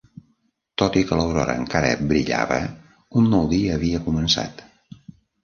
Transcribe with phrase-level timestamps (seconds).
[0.81, 2.59] Tot i que l'aurora encara brillava,
[3.23, 4.67] un nou dia havia començat.